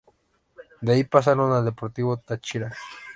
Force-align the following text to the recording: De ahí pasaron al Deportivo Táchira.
De 0.81 0.93
ahí 0.93 1.03
pasaron 1.03 1.51
al 1.53 1.63
Deportivo 1.63 2.17
Táchira. 2.17 2.73